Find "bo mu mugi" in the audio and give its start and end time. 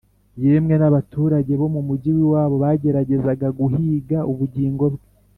1.59-2.09